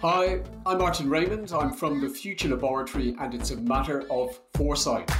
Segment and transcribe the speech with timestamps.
[0.00, 1.50] Hi, I'm Martin Raymond.
[1.52, 5.10] I'm from the Future Laboratory, and it's a matter of foresight.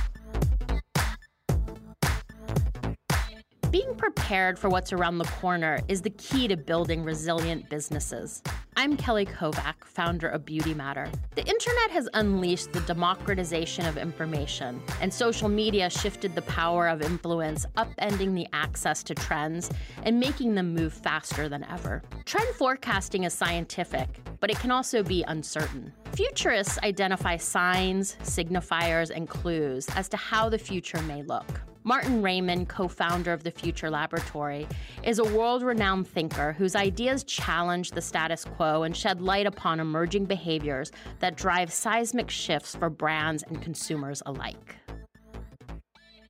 [3.72, 8.40] Being prepared for what's around the corner is the key to building resilient businesses.
[8.80, 11.10] I'm Kelly Kovack, founder of Beauty Matter.
[11.34, 17.02] The internet has unleashed the democratization of information, and social media shifted the power of
[17.02, 19.68] influence, upending the access to trends
[20.04, 22.04] and making them move faster than ever.
[22.24, 25.92] Trend forecasting is scientific, but it can also be uncertain.
[26.12, 31.48] Futurists identify signs, signifiers, and clues as to how the future may look.
[31.88, 34.68] Martin Raymond, co founder of the Future Laboratory,
[35.04, 39.80] is a world renowned thinker whose ideas challenge the status quo and shed light upon
[39.80, 44.76] emerging behaviors that drive seismic shifts for brands and consumers alike.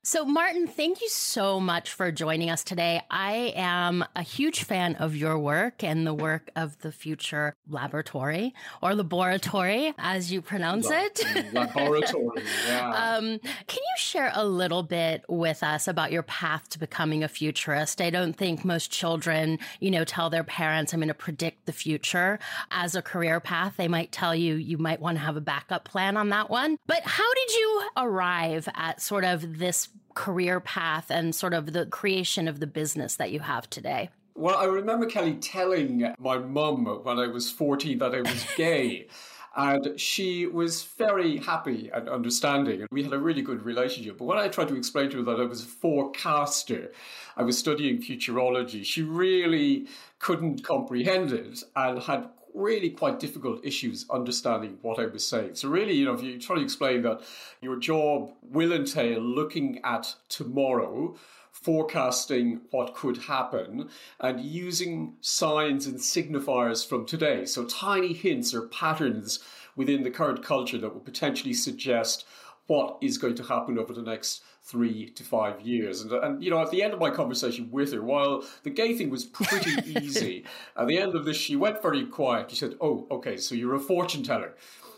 [0.05, 3.03] So, Martin, thank you so much for joining us today.
[3.11, 8.55] I am a huge fan of your work and the work of the Future Laboratory
[8.81, 11.21] or Laboratory, as you pronounce it.
[11.53, 13.17] Laboratory, yeah.
[13.17, 17.29] um, can you share a little bit with us about your path to becoming a
[17.29, 18.01] futurist?
[18.01, 21.73] I don't think most children, you know, tell their parents, I'm going to predict the
[21.73, 22.39] future
[22.71, 23.75] as a career path.
[23.77, 26.79] They might tell you you might want to have a backup plan on that one.
[26.87, 31.87] But how did you arrive at sort of this career path and sort of the
[31.87, 34.11] creation of the business that you have today?
[34.35, 39.07] Well, I remember Kelly telling my mum when I was 14 that I was gay.
[39.57, 42.81] and she was very happy and understanding.
[42.81, 44.19] And we had a really good relationship.
[44.19, 46.91] But when I tried to explain to her that I was a forecaster,
[47.37, 49.87] I was studying futurology, she really
[50.19, 52.29] couldn't comprehend it and had
[52.59, 55.55] really quite difficult issues understanding what I was saying.
[55.55, 57.23] So, really, you know, if you try to explain that
[57.61, 61.17] your job will entail looking at tomorrow,
[61.53, 63.89] forecasting what could happen,
[64.21, 67.45] and using signs and signifiers from today.
[67.45, 69.41] So, tiny hints or patterns
[69.77, 72.27] within the current culture that would potentially suggest
[72.67, 76.03] what is going to happen over the next three to five years.
[76.03, 78.97] And, and, you know, at the end of my conversation with her, while the gay
[78.97, 79.71] thing was pretty
[80.01, 80.45] easy,
[80.77, 82.51] at the end of this, she went very quiet.
[82.51, 84.55] She said, Oh, okay, so you're a fortune teller.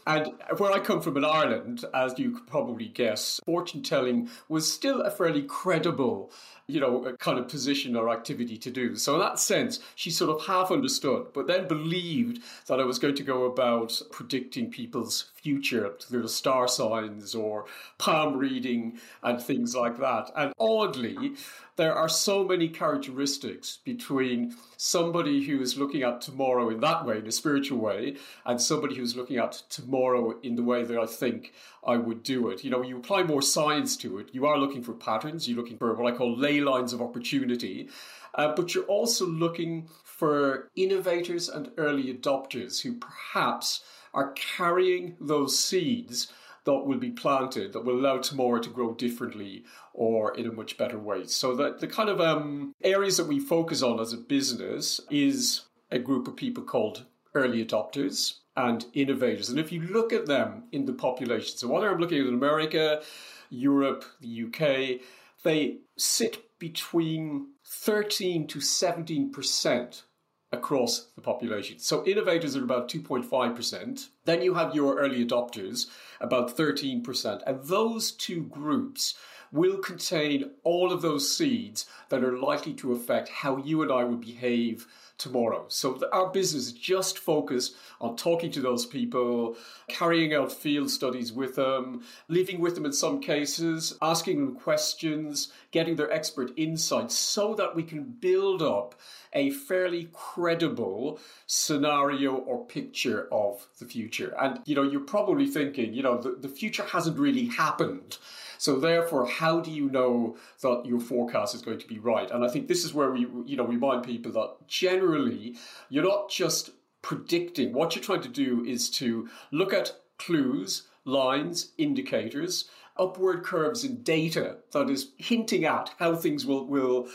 [0.06, 4.70] And where I come from in Ireland, as you could probably guess, fortune telling was
[4.70, 6.32] still a fairly credible
[6.70, 8.96] you know, kind of position or activity to do.
[8.96, 12.98] So in that sense, she sort of half understood, but then believed that I was
[12.98, 17.66] going to go about predicting people's future through the star signs or
[17.98, 20.30] palm reading and things like that.
[20.36, 21.32] And oddly,
[21.76, 27.18] there are so many characteristics between somebody who is looking at tomorrow in that way,
[27.18, 31.06] in a spiritual way, and somebody who's looking at tomorrow in the way that I
[31.06, 32.62] think I would do it.
[32.62, 35.78] You know, you apply more science to it, you are looking for patterns, you're looking
[35.78, 37.88] for what I call lines of opportunity.
[38.34, 43.82] Uh, but you're also looking for innovators and early adopters who perhaps
[44.14, 46.32] are carrying those seeds
[46.64, 50.76] that will be planted that will allow tomorrow to grow differently or in a much
[50.76, 51.24] better way.
[51.26, 55.62] So that the kind of um, areas that we focus on as a business is
[55.90, 59.48] a group of people called early adopters and innovators.
[59.48, 63.02] And if you look at them in the population, so whether I'm looking at America,
[63.48, 65.00] Europe, the UK,
[65.42, 70.04] they sit between 13 to 17 percent
[70.52, 71.78] across the population.
[71.78, 74.08] So innovators are about 2.5%.
[74.24, 75.86] Then you have your early adopters,
[76.20, 77.42] about 13%.
[77.46, 79.14] And those two groups
[79.52, 84.04] will contain all of those seeds that are likely to affect how you and I
[84.04, 84.86] will behave
[85.20, 85.66] tomorrow.
[85.68, 89.56] So our business is just focused on talking to those people,
[89.88, 95.52] carrying out field studies with them, living with them in some cases, asking them questions,
[95.72, 98.94] getting their expert insights so that we can build up
[99.32, 104.34] a fairly credible scenario or picture of the future.
[104.40, 108.18] And, you know, you're probably thinking, you know, the, the future hasn't really happened.
[108.60, 112.30] So therefore, how do you know that your forecast is going to be right?
[112.30, 115.56] And I think this is where we, you know, remind people that generally
[115.88, 116.68] you're not just
[117.00, 117.72] predicting.
[117.72, 122.68] What you're trying to do is to look at clues, lines, indicators,
[122.98, 127.08] upward curves in data that is hinting at how things will will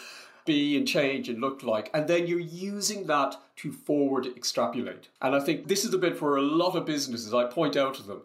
[0.46, 1.90] be and change and look like.
[1.94, 5.10] And then you're using that to forward extrapolate.
[5.22, 7.96] And I think this is the bit where a lot of businesses, I point out
[7.96, 8.22] to them,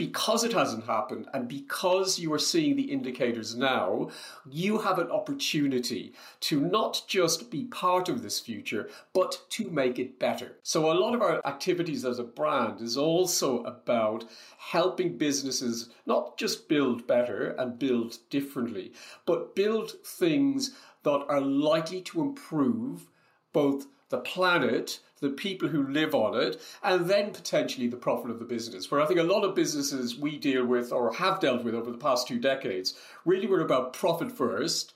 [0.00, 4.08] because it hasn't happened and because you are seeing the indicators now,
[4.50, 9.98] you have an opportunity to not just be part of this future, but to make
[9.98, 10.56] it better.
[10.62, 14.24] So, a lot of our activities as a brand is also about
[14.56, 18.92] helping businesses not just build better and build differently,
[19.26, 20.70] but build things
[21.02, 23.06] that are likely to improve
[23.52, 28.38] both the planet, the people who live on it, and then potentially the profit of
[28.38, 28.90] the business.
[28.90, 31.90] Where I think a lot of businesses we deal with or have dealt with over
[31.90, 32.94] the past two decades
[33.24, 34.94] really were about profit first,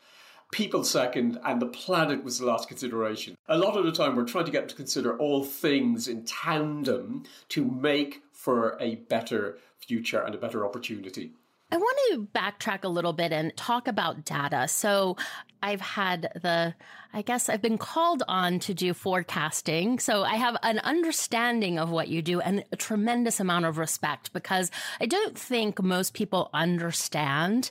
[0.51, 3.37] people second, and the planet was the last consideration.
[3.49, 7.25] A lot of the time, we're trying to get to consider all things in tandem
[7.51, 11.33] to make for a better future and a better opportunity.
[11.73, 14.69] I want to backtrack a little bit and talk about data.
[14.69, 15.17] So,
[15.63, 16.75] I've had the,
[17.17, 20.01] I guess I've been called on to do forecasting.
[20.01, 24.33] So, I have an understanding of what you do and a tremendous amount of respect
[24.33, 27.71] because I don't think most people understand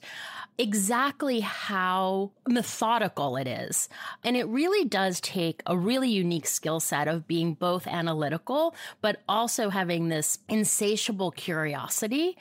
[0.57, 3.89] exactly how methodical it is.
[4.23, 9.23] And it really does take a really unique skill set of being both analytical, but
[9.27, 12.37] also having this insatiable curiosity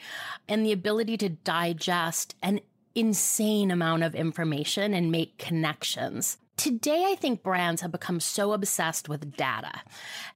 [0.48, 2.60] and the ability to digest an
[2.94, 6.38] insane amount of information and make connections.
[6.56, 9.72] Today, I think brands have become so obsessed with data.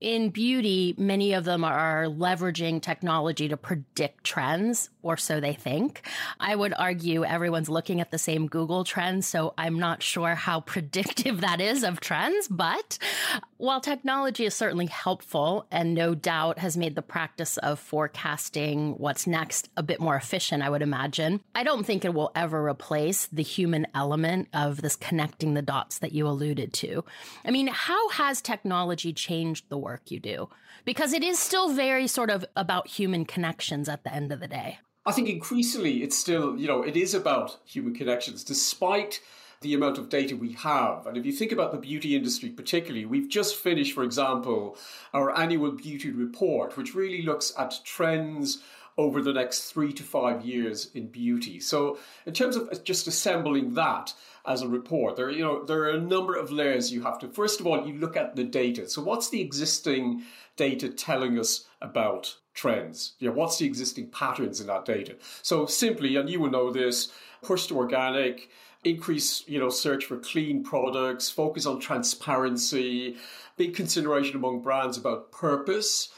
[0.01, 6.09] In beauty, many of them are leveraging technology to predict trends, or so they think.
[6.41, 10.61] I would argue everyone's looking at the same Google trends, so I'm not sure how
[10.67, 12.49] predictive that is of trends.
[12.49, 12.99] But
[13.59, 19.27] while technology is certainly helpful and no doubt has made the practice of forecasting what's
[19.27, 23.27] next a bit more efficient, I would imagine, I don't think it will ever replace
[23.27, 27.05] the human element of this connecting the dots that you alluded to.
[27.44, 30.49] I mean, how has technology changed the work you do?
[30.85, 34.47] Because it is still very sort of about human connections at the end of the
[34.47, 34.79] day.
[35.05, 39.20] I think increasingly it's still, you know, it is about human connections, despite
[39.62, 41.08] the amount of data we have.
[41.08, 44.79] And if you think about the beauty industry particularly, we've just finished, for example,
[45.12, 48.62] our annual beauty report, which really looks at trends
[48.98, 51.60] over the next three to five years in beauty.
[51.60, 54.14] So, in terms of just assembling that
[54.46, 57.28] as a report, there you know there are a number of layers you have to.
[57.28, 58.88] First of all, you look at the data.
[58.88, 60.22] So, what's the existing
[60.56, 63.12] data telling us about trends?
[63.20, 65.16] Know, what's the existing patterns in that data?
[65.43, 67.12] So, simply, and you will know this,
[67.43, 68.48] push to organic
[68.84, 73.16] increase you know search for clean products focus on transparency
[73.56, 76.10] big consideration among brands about purpose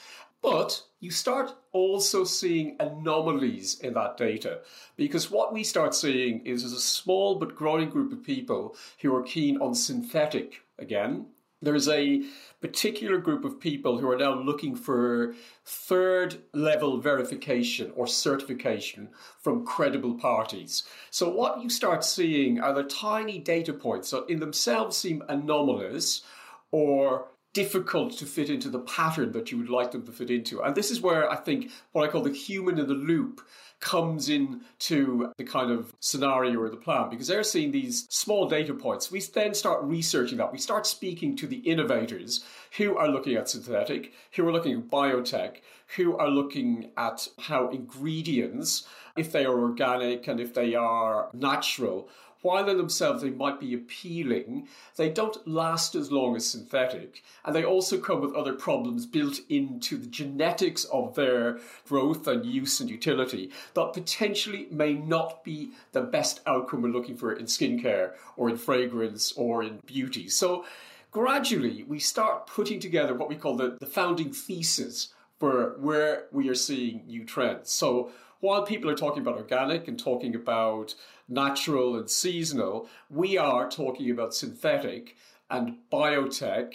[0.42, 4.60] but you start also seeing anomalies in that data
[4.96, 9.22] because what we start seeing is a small but growing group of people who are
[9.22, 11.26] keen on synthetic again.
[11.60, 12.22] There's a
[12.60, 19.08] particular group of people who are now looking for third level verification or certification
[19.40, 20.84] from credible parties.
[21.10, 26.22] So, what you start seeing are the tiny data points that in themselves seem anomalous
[26.70, 30.62] or difficult to fit into the pattern that you would like them to fit into.
[30.62, 33.40] And this is where I think what I call the human in the loop
[33.80, 38.48] comes in to the kind of scenario or the plan because they're seeing these small
[38.48, 39.10] data points.
[39.10, 40.52] We then start researching that.
[40.52, 42.44] We start speaking to the innovators
[42.76, 45.58] who are looking at synthetic, who are looking at biotech,
[45.96, 48.86] who are looking at how ingredients,
[49.16, 52.08] if they are organic and if they are natural,
[52.42, 57.22] while in themselves they might be appealing, they don't last as long as synthetic.
[57.44, 62.46] And they also come with other problems built into the genetics of their growth and
[62.46, 67.46] use and utility that potentially may not be the best outcome we're looking for in
[67.46, 70.28] skincare or in fragrance or in beauty.
[70.28, 70.64] So
[71.10, 76.48] gradually we start putting together what we call the, the founding thesis for where we
[76.48, 77.70] are seeing new trends.
[77.70, 80.94] So while people are talking about organic and talking about
[81.28, 85.16] natural and seasonal, we are talking about synthetic
[85.50, 86.72] and biotech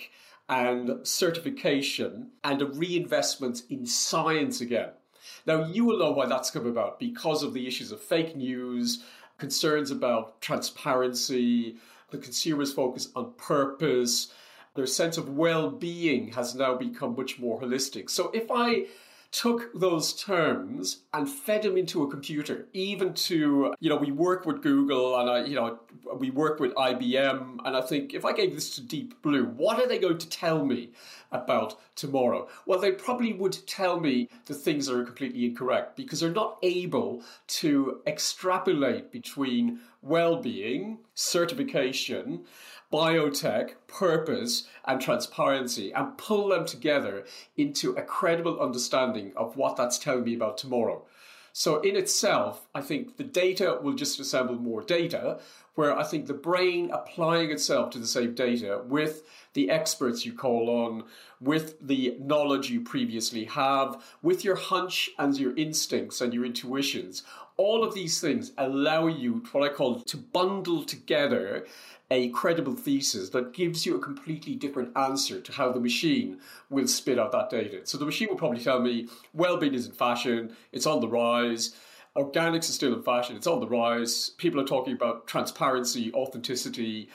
[0.49, 4.89] and certification and a reinvestment in science again.
[5.45, 9.03] Now, you will know why that's come about because of the issues of fake news,
[9.37, 11.77] concerns about transparency,
[12.11, 14.33] the consumer's focus on purpose,
[14.75, 18.09] their sense of well being has now become much more holistic.
[18.09, 18.87] So, if I
[19.33, 24.45] took those terms and fed them into a computer, even to, you know, we work
[24.45, 25.79] with Google and I, you know,
[26.19, 27.57] we work with IBM.
[27.65, 30.29] And I think if I gave this to Deep Blue, what are they going to
[30.29, 30.91] tell me
[31.31, 32.47] about tomorrow?
[32.67, 37.23] Well, they probably would tell me the things are completely incorrect because they're not able
[37.47, 42.45] to extrapolate between well being, certification,
[42.93, 47.25] biotech, purpose, and transparency and pull them together
[47.57, 51.03] into a credible understanding of what that's telling me about tomorrow.
[51.55, 55.39] So, in itself, I think the data will just assemble more data.
[55.75, 60.33] Where I think the brain applying itself to the same data with the experts you
[60.33, 61.03] call on,
[61.41, 67.23] with the knowledge you previously have, with your hunch and your instincts and your intuitions,
[67.57, 71.65] all of these things allow you what I call to bundle together
[72.09, 76.39] a credible thesis that gives you a completely different answer to how the machine
[76.69, 77.81] will spit out that data.
[77.85, 81.75] So the machine will probably tell me well-being is in fashion, it's on the rise,
[82.17, 87.09] organics is still in fashion, it's on the rise, people are talking about transparency, authenticity,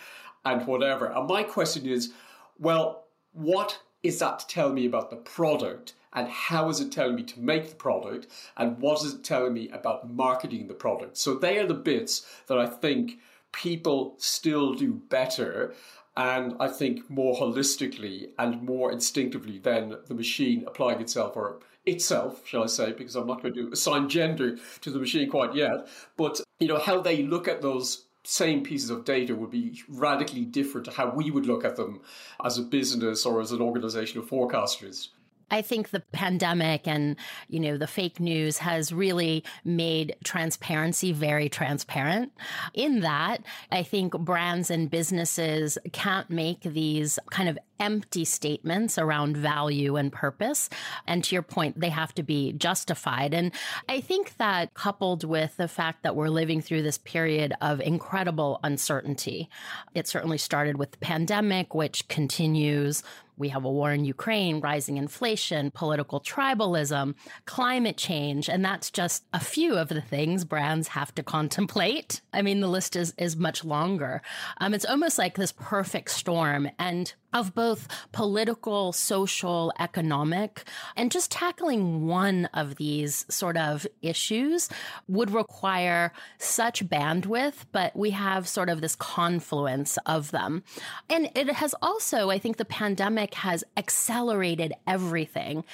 [0.44, 1.06] and whatever.
[1.06, 2.12] And my question is,
[2.58, 5.94] well, what is that to tell me about the product?
[6.12, 8.26] and how is it telling me to make the product
[8.56, 12.26] and what is it telling me about marketing the product so they are the bits
[12.46, 13.18] that i think
[13.52, 15.74] people still do better
[16.16, 22.46] and i think more holistically and more instinctively than the machine applying itself or itself
[22.46, 25.86] shall i say because i'm not going to assign gender to the machine quite yet
[26.16, 30.44] but you know how they look at those same pieces of data would be radically
[30.44, 32.00] different to how we would look at them
[32.44, 35.08] as a business or as an organization of forecasters.
[35.50, 37.16] I think the pandemic and,
[37.48, 42.32] you know, the fake news has really made transparency very transparent.
[42.74, 49.36] In that, I think brands and businesses can't make these kind of empty statements around
[49.36, 50.68] value and purpose.
[51.06, 53.32] And to your point, they have to be justified.
[53.32, 53.52] And
[53.88, 58.58] I think that coupled with the fact that we're living through this period of incredible
[58.64, 59.48] uncertainty,
[59.94, 63.02] it certainly started with the pandemic, which continues
[63.38, 67.14] we have a war in Ukraine, rising inflation, political tribalism,
[67.44, 72.20] climate change, and that's just a few of the things brands have to contemplate.
[72.32, 74.22] I mean, the list is is much longer.
[74.58, 80.64] Um, it's almost like this perfect storm, and of both political, social, economic,
[80.96, 84.68] and just tackling one of these sort of issues
[85.08, 90.62] would require such bandwidth, but we have sort of this confluence of them.
[91.10, 95.64] And it has also, I think the pandemic has accelerated everything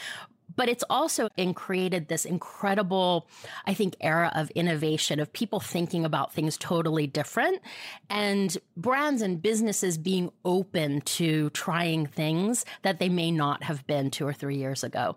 [0.57, 3.29] but it's also in created this incredible,
[3.67, 7.61] I think, era of innovation of people thinking about things totally different
[8.09, 14.11] and brands and businesses being open to trying things that they may not have been
[14.11, 15.17] two or three years ago.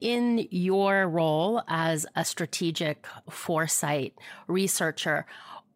[0.00, 4.14] In your role as a strategic foresight
[4.46, 5.26] researcher,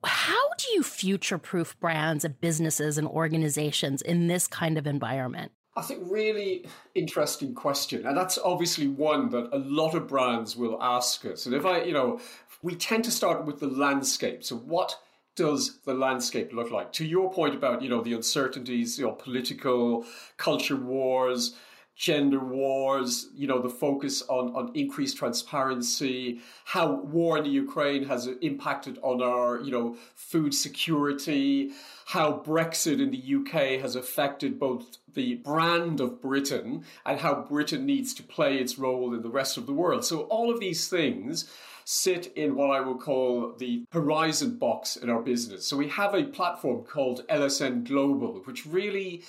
[0.03, 5.53] how do you future proof brands and businesses and organizations in this kind of environment?
[5.77, 10.81] I think really interesting question, and that's obviously one that a lot of brands will
[10.81, 11.47] ask us.
[11.47, 12.21] And if I, you know,
[12.63, 14.45] we tend to start with the landscape.
[14.45, 14.97] So what
[15.37, 16.93] does the landscape look like?
[16.93, 21.55] To your point about, you know, the uncertainties, you know, political, culture wars,
[21.97, 28.05] gender wars, you know, the focus on, on increased transparency, how war in the Ukraine
[28.05, 31.71] has impacted on our, you know, food security,
[32.07, 37.87] how Brexit in the UK has affected both the brand of Britain and how Britain
[37.87, 40.05] needs to play its role in the rest of the world.
[40.05, 41.49] So all of these things
[41.85, 45.67] sit in what I will call the horizon box in our business.
[45.67, 49.23] So we have a platform called LSN Global, which really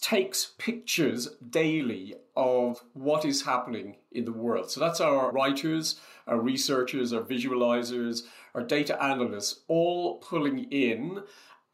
[0.00, 4.70] takes pictures daily of what is happening in the world.
[4.70, 8.22] So that's our writers, our researchers, our visualizers,
[8.54, 11.22] our data analysts, all pulling in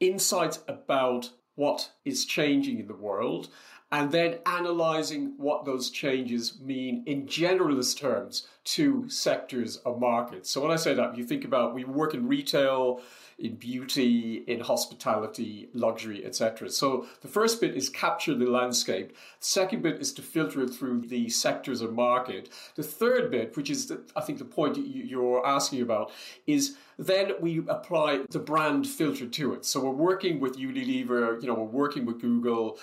[0.01, 3.51] insights about what is changing in the world
[3.91, 10.51] and then analyzing what those changes mean in generalist terms to sectors of markets.
[10.51, 13.01] So when I say that, you think about we work in retail,
[13.39, 16.69] in beauty, in hospitality, luxury, etc.
[16.71, 19.11] So the first bit is capture the landscape.
[19.11, 22.49] The second bit is to filter it through the sectors of market.
[22.75, 26.11] The third bit, which is the, I think the point you're asking about,
[26.47, 29.65] is then we apply the brand filter to it.
[29.65, 32.79] So we're working with Unilever, you know, we're working with Google.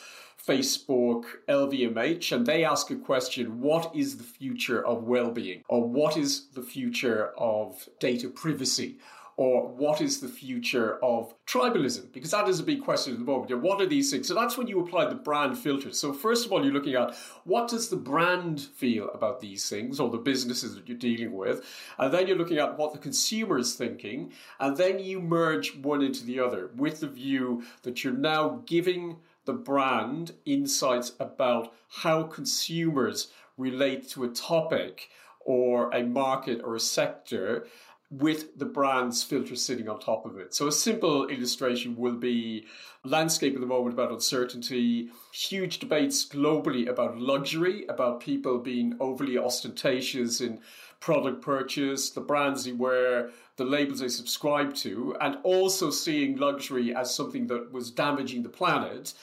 [0.47, 5.63] Facebook, LVMH, and they ask a question what is the future of well being?
[5.69, 8.97] Or what is the future of data privacy?
[9.37, 12.11] Or what is the future of tribalism?
[12.13, 13.61] Because that is a big question at the moment.
[13.61, 14.27] What are these things?
[14.27, 15.91] So that's when you apply the brand filter.
[15.91, 19.99] So first of all, you're looking at what does the brand feel about these things
[19.99, 21.65] or the businesses that you're dealing with,
[21.97, 26.01] and then you're looking at what the consumer is thinking, and then you merge one
[26.01, 32.23] into the other with the view that you're now giving the brand insights about how
[32.23, 33.27] consumers
[33.57, 35.09] relate to a topic
[35.41, 37.67] or a market or a sector
[38.12, 40.53] with the brand's filter sitting on top of it.
[40.53, 42.65] So a simple illustration will be
[43.03, 49.38] landscape at the moment about uncertainty, huge debates globally about luxury, about people being overly
[49.38, 50.59] ostentatious in
[51.00, 56.95] product purchase, the brands they wear, the labels they subscribe to, and also seeing luxury
[56.95, 59.13] as something that was damaging the planet.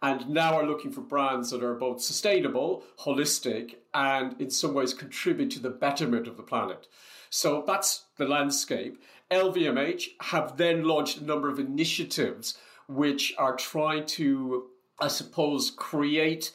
[0.00, 4.94] And now are looking for brands that are both sustainable, holistic, and in some ways
[4.94, 6.86] contribute to the betterment of the planet.
[7.30, 9.00] So that's the landscape.
[9.30, 12.56] LVMH have then launched a number of initiatives
[12.88, 14.66] which are trying to,
[14.98, 16.52] I suppose, create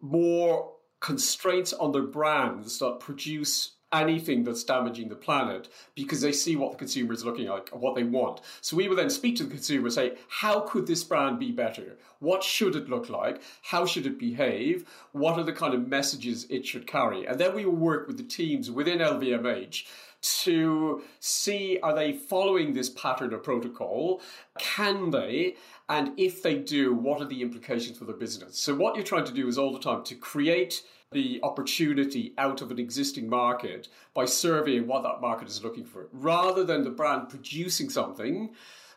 [0.00, 6.56] more constraints on their brands that produce anything that's damaging the planet because they see
[6.56, 8.40] what the consumer is looking like and what they want.
[8.60, 11.52] So we will then speak to the consumer and say, how could this brand be
[11.52, 11.96] better?
[12.18, 13.40] What should it look like?
[13.62, 14.86] How should it behave?
[15.12, 17.26] What are the kind of messages it should carry?
[17.26, 19.86] And then we will work with the teams within LVMH
[20.22, 24.20] to see are they following this pattern or protocol?
[24.58, 25.56] Can they?
[25.88, 28.58] And if they do, what are the implications for their business?
[28.58, 30.82] So, what you're trying to do is all the time to create
[31.12, 36.08] the opportunity out of an existing market by surveying what that market is looking for,
[36.12, 38.50] rather than the brand producing something,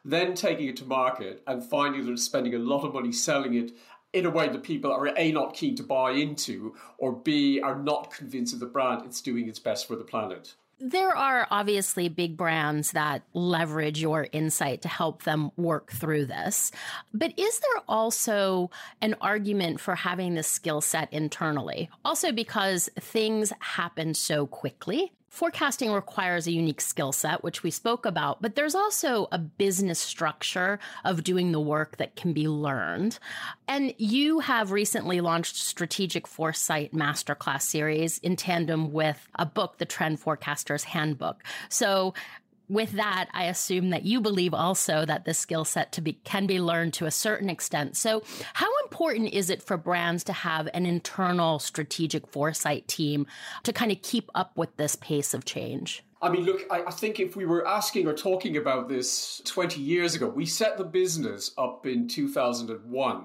[0.04, 3.54] then taking it to market and finding that it's spending a lot of money selling
[3.54, 3.72] it
[4.14, 7.82] in a way that people are A, not keen to buy into, or B, are
[7.82, 10.56] not convinced of the brand it's doing its best for the planet.
[10.84, 16.72] There are obviously big brands that leverage your insight to help them work through this.
[17.14, 21.92] But is there also an argument for having this skill set internally?
[22.04, 25.12] Also, because things happen so quickly.
[25.32, 29.98] Forecasting requires a unique skill set, which we spoke about, but there's also a business
[29.98, 33.18] structure of doing the work that can be learned.
[33.66, 39.86] And you have recently launched Strategic Foresight Masterclass series in tandem with a book, The
[39.86, 41.42] Trend Forecaster's Handbook.
[41.70, 42.14] So
[42.72, 46.46] with that, I assume that you believe also that the skill set to be can
[46.46, 47.98] be learned to a certain extent.
[47.98, 48.24] So,
[48.54, 53.28] how important is it for brands to have an internal strategic foresight team
[53.64, 56.04] to kind of keep up with this pace of change?
[56.24, 59.82] I mean, look, I, I, think if we were asking or talking about this 20
[59.82, 63.24] years ago, we set the business up in 2001.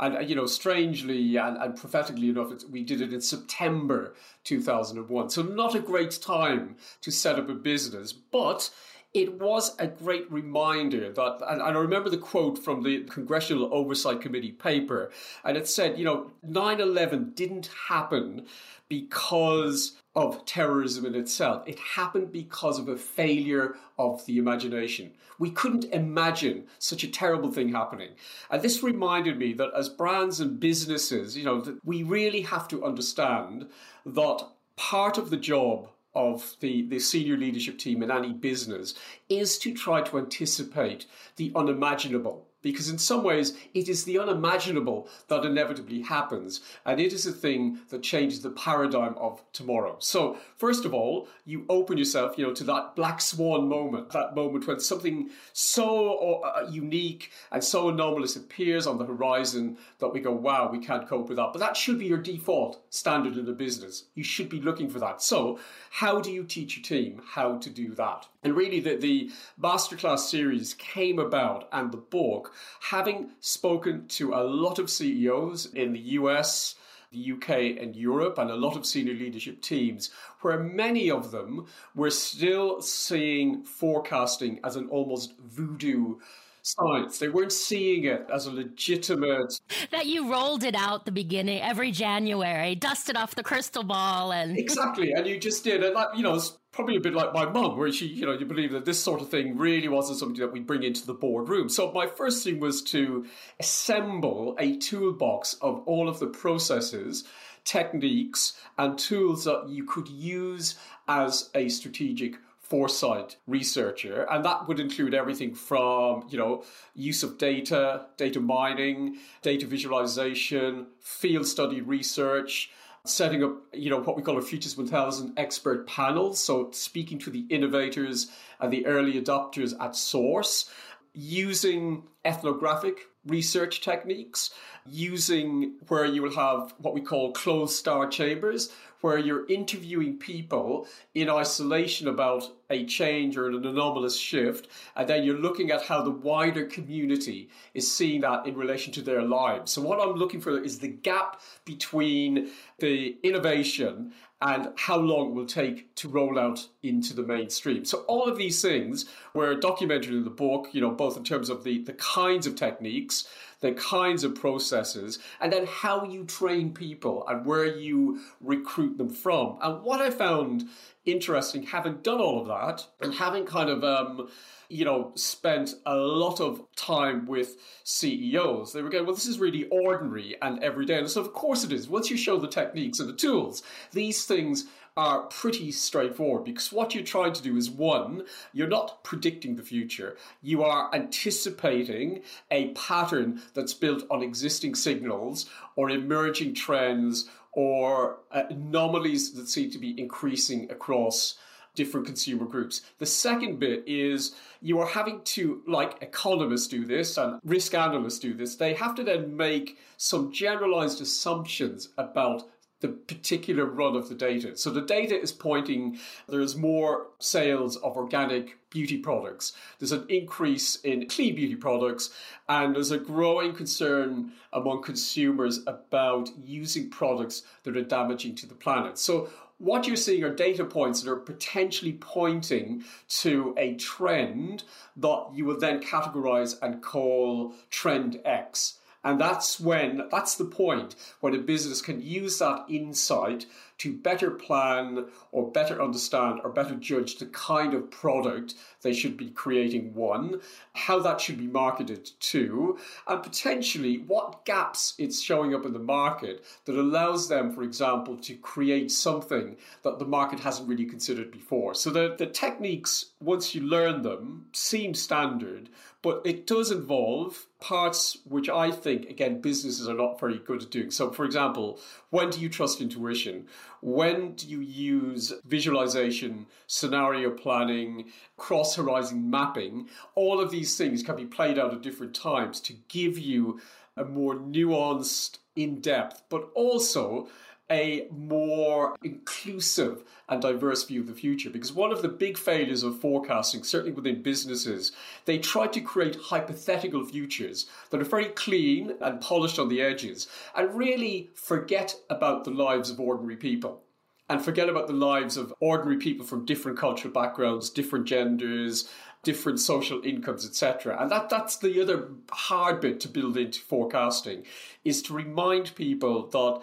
[0.00, 4.14] And, uh, you know, strangely and, and prophetically enough, we did it in September
[4.44, 5.28] 2001.
[5.28, 8.12] So, not a great time to set up a business.
[8.14, 8.70] But
[9.12, 14.20] it was a great reminder that, and, I remember the quote from the Congressional Oversight
[14.20, 15.10] Committee paper,
[15.44, 18.46] and it said, you know, 9 11 didn't happen
[18.88, 21.62] because of terrorism in itself.
[21.64, 25.12] It happened because of a failure of the imagination.
[25.38, 28.10] We couldn't imagine such a terrible thing happening.
[28.50, 32.84] And this reminded me that as brands and businesses, you know, we really have to
[32.84, 33.68] understand
[34.04, 38.94] that part of the job of the, the senior leadership team in any business
[39.28, 45.08] is to try to anticipate the unimaginable because in some ways it is the unimaginable
[45.28, 46.60] that inevitably happens.
[46.84, 49.96] And it is a thing that changes the paradigm of tomorrow.
[50.00, 54.34] So first of all you open yourself you know to that black swan moment that
[54.34, 60.20] moment when something so uh, unique and so anomalous appears on the horizon that we
[60.20, 61.52] go wow we can't cope with that.
[61.52, 64.04] But that should be your default standard in a business.
[64.14, 65.22] You should be looking for that.
[65.22, 65.58] So
[65.90, 70.20] how do you teach your team how to do that and really the, the masterclass
[70.20, 76.00] series came about and the book having spoken to a lot of CEOs in the
[76.00, 76.74] US,
[77.10, 80.10] the UK, and Europe, and a lot of senior leadership teams,
[80.42, 86.16] where many of them were still seeing forecasting as an almost voodoo
[86.62, 87.18] science.
[87.18, 89.60] They weren't seeing it as a legitimate.
[89.90, 94.58] That you rolled it out the beginning every January, dusted off the crystal ball, and
[94.58, 95.94] exactly, and you just did it.
[95.94, 98.46] Like you know, it's probably a bit like my mum, where she, you know, you
[98.46, 101.68] believe that this sort of thing really wasn't something that we bring into the boardroom.
[101.68, 103.26] So my first thing was to
[103.58, 107.24] assemble a toolbox of all of the processes
[107.64, 112.36] techniques and tools that you could use as a strategic
[112.68, 116.62] foresight researcher and that would include everything from you know
[116.94, 122.70] use of data data mining data visualization field study research
[123.04, 127.30] setting up you know what we call a futures 1000 expert panel so speaking to
[127.30, 130.70] the innovators and the early adopters at source
[131.18, 134.50] using ethnographic research techniques
[134.86, 140.86] using where you will have what we call closed star chambers where you're interviewing people
[141.14, 146.02] in isolation about a change or an anomalous shift, and then you're looking at how
[146.02, 149.70] the wider community is seeing that in relation to their lives.
[149.70, 155.34] So, what I'm looking for is the gap between the innovation and how long it
[155.34, 157.84] will take to roll out into the mainstream.
[157.84, 161.50] So all of these things were documented in the book, you know, both in terms
[161.50, 163.26] of the, the kinds of techniques,
[163.60, 169.10] the kinds of processes, and then how you train people and where you recruit them
[169.10, 169.58] from.
[169.60, 170.68] And what I found
[171.04, 174.28] interesting, having done all of that and having kind of um,
[174.68, 178.72] you know, spent a lot of time with CEOs.
[178.72, 180.98] They were going, well, this is really ordinary and everyday.
[180.98, 181.88] And so, of course, it is.
[181.88, 184.66] Once you show the techniques and the tools, these things
[184.98, 189.62] are pretty straightforward because what you're trying to do is one, you're not predicting the
[189.62, 198.18] future, you are anticipating a pattern that's built on existing signals or emerging trends or
[198.32, 201.38] uh, anomalies that seem to be increasing across
[201.76, 202.82] different consumer groups.
[202.98, 208.18] The second bit is you are having to, like economists do this and risk analysts
[208.18, 212.48] do this, they have to then make some generalized assumptions about
[212.80, 214.56] the particular run of the data.
[214.56, 219.52] So the data is pointing there's more sales of organic beauty products.
[219.78, 222.10] There's an increase in clean beauty products,
[222.48, 228.54] and there's a growing concern among consumers about using products that are damaging to the
[228.54, 228.98] planet.
[228.98, 234.62] So what you're seeing are data points that are potentially pointing to a trend
[234.96, 238.78] that you will then categorize and call trend X.
[239.04, 243.46] And that's when, that's the point when a business can use that insight
[243.78, 249.16] to better plan or better understand or better judge the kind of product they should
[249.16, 250.40] be creating, one,
[250.72, 255.78] how that should be marketed, two, and potentially what gaps it's showing up in the
[255.78, 261.30] market that allows them, for example, to create something that the market hasn't really considered
[261.30, 261.74] before.
[261.74, 265.68] So the, the techniques, once you learn them, seem standard,
[266.02, 270.70] but it does involve parts which I think, again, businesses are not very good at
[270.70, 270.90] doing.
[270.90, 271.80] So, for example,
[272.10, 273.46] when do you trust intuition?
[273.80, 279.88] When do you use visualization, scenario planning, cross horizon mapping?
[280.14, 283.60] All of these things can be played out at different times to give you
[283.96, 287.28] a more nuanced, in depth, but also
[287.70, 291.50] a more inclusive and diverse view of the future.
[291.50, 294.92] Because one of the big failures of forecasting, certainly within businesses,
[295.24, 300.28] they try to create hypothetical futures that are very clean and polished on the edges
[300.56, 303.82] and really forget about the lives of ordinary people.
[304.30, 308.86] And forget about the lives of ordinary people from different cultural backgrounds, different genders,
[309.22, 311.00] different social incomes, etc.
[311.00, 314.44] And that, that's the other hard bit to build into forecasting,
[314.84, 316.60] is to remind people that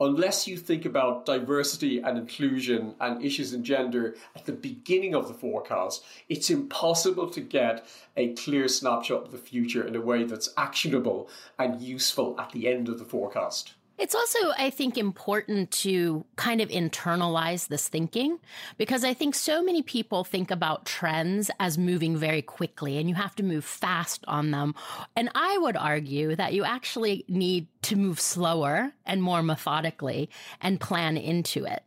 [0.00, 5.28] unless you think about diversity and inclusion and issues in gender at the beginning of
[5.28, 10.24] the forecast, it's impossible to get a clear snapshot of the future in a way
[10.24, 13.74] that's actionable and useful at the end of the forecast.
[13.98, 18.38] It's also, I think, important to kind of internalize this thinking
[18.76, 23.16] because I think so many people think about trends as moving very quickly and you
[23.16, 24.76] have to move fast on them.
[25.16, 30.30] And I would argue that you actually need to move slower and more methodically
[30.60, 31.82] and plan into it,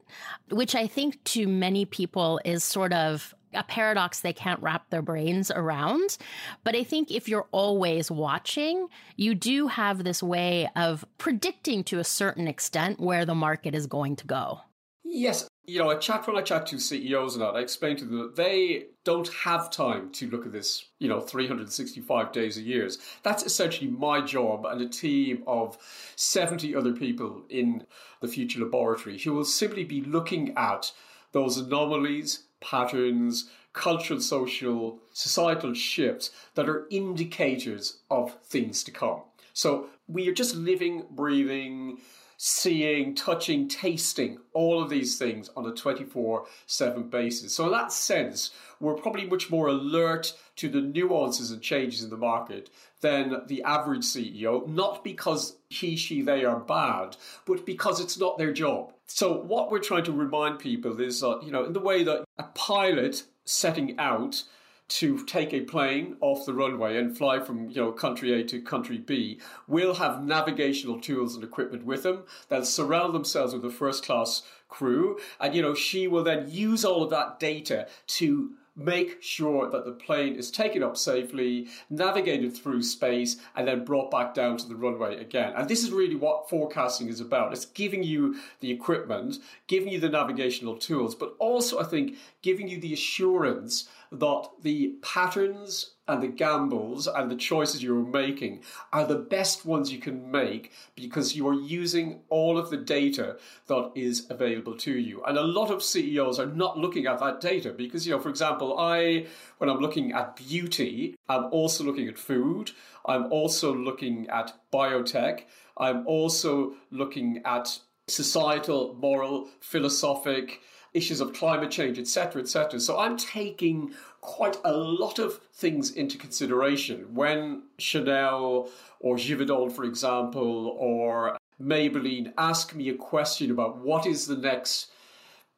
[0.49, 5.01] which I think to many people is sort of a paradox they can't wrap their
[5.01, 6.17] brains around.
[6.63, 11.99] But I think if you're always watching, you do have this way of predicting to
[11.99, 14.61] a certain extent where the market is going to go.
[15.03, 15.47] Yes.
[15.65, 18.17] You know, I chat when I chat to CEOs and that, I explain to them
[18.19, 22.89] that they don't have time to look at this, you know, 365 days a year.
[23.21, 25.77] That's essentially my job and a team of
[26.15, 27.85] 70 other people in
[28.21, 30.91] the future laboratory who will simply be looking at
[31.31, 39.21] those anomalies, patterns, cultural, social, societal shifts that are indicators of things to come.
[39.53, 41.97] So we are just living, breathing,
[42.43, 47.53] seeing, touching, tasting all of these things on a 24 7 basis.
[47.53, 52.09] So, in that sense, we're probably much more alert to the nuances and changes in
[52.09, 52.71] the market
[53.01, 58.39] than the average CEO, not because he, she, they are bad, but because it's not
[58.39, 58.91] their job.
[59.13, 62.23] So, what we're trying to remind people is that, you know, in the way that
[62.37, 64.43] a pilot setting out
[64.87, 68.61] to take a plane off the runway and fly from you know country A to
[68.61, 72.23] country B will have navigational tools and equipment with them.
[72.49, 76.83] They'll surround themselves with a first class crew, and you know she will then use
[76.83, 82.55] all of that data to make sure that the plane is taken up safely, navigated
[82.55, 85.53] through space, and then brought back down to the runway again.
[85.55, 87.51] And this is really what forecasting is about.
[87.51, 92.67] It's giving you the equipment, giving you the navigational tools, but also, I think, giving
[92.67, 99.05] you the assurance that the patterns and the gambles and the choices you're making are
[99.05, 103.91] the best ones you can make because you are using all of the data that
[103.95, 105.23] is available to you.
[105.23, 108.29] And a lot of CEOs are not looking at that data because, you know, for
[108.29, 109.27] example, I,
[109.59, 112.71] when I'm looking at beauty, I'm also looking at food.
[113.05, 115.43] I'm also looking at biotech.
[115.77, 120.59] I'm also looking at societal, moral, philosophic
[120.93, 122.79] issues of climate change, etc., etc.
[122.79, 129.83] So I'm taking quite a lot of things into consideration when Chanel or Givaudan, for
[129.83, 134.91] example, or Maybelline ask me a question about what is the next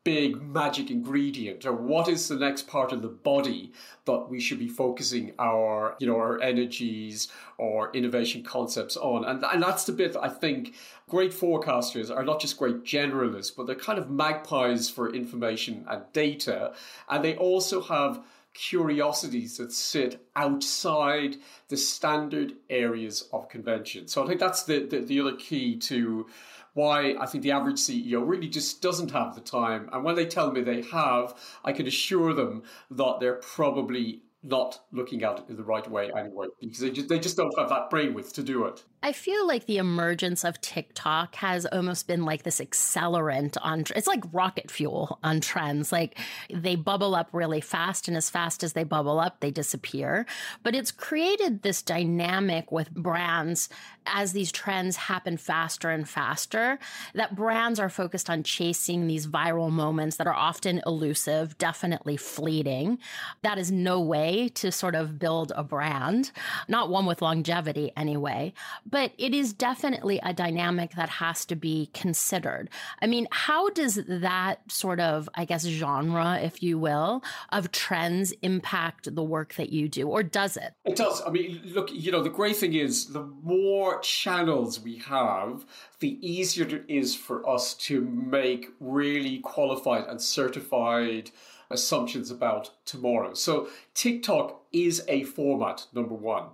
[0.04, 1.66] big magic ingredient.
[1.66, 3.72] Or what is the next part of the body
[4.06, 9.24] that we should be focusing our you know our energies or innovation concepts on?
[9.26, 10.76] And, and that's the bit i think
[11.10, 16.04] great forecasters are not just great generalists but they're kind of magpies for information and
[16.14, 16.74] data.
[17.10, 21.38] And they also have curiosities that sit outside
[21.70, 24.08] the standard areas of convention.
[24.08, 26.28] So i think that's the, the, the other key to
[26.74, 29.90] why I think the average CEO really just doesn't have the time.
[29.92, 34.82] And when they tell me they have, I can assure them that they're probably not
[34.92, 37.70] looking at it in the right way anyway, because they just, they just don't have
[37.70, 38.84] that brain brainwidth to do it.
[39.06, 44.08] I feel like the emergence of TikTok has almost been like this accelerant on it's
[44.08, 45.92] like rocket fuel on trends.
[45.92, 46.18] Like
[46.50, 50.26] they bubble up really fast and as fast as they bubble up, they disappear.
[50.64, 53.68] But it's created this dynamic with brands
[54.06, 56.80] as these trends happen faster and faster
[57.14, 63.00] that brands are focused on chasing these viral moments that are often elusive, definitely fleeting.
[63.42, 66.32] That is no way to sort of build a brand,
[66.70, 68.54] not one with longevity anyway
[68.94, 72.70] but it is definitely a dynamic that has to be considered.
[73.02, 78.34] I mean, how does that sort of, I guess, genre, if you will, of trends
[78.44, 80.76] impact the work that you do, or does it?
[80.86, 81.24] It does.
[81.26, 85.66] I mean, look, you know, the great thing is the more channels we have,
[86.00, 91.32] the easier it is for us to make really qualified and certified
[91.74, 93.34] assumptions about tomorrow.
[93.34, 96.48] So TikTok is a format, number one.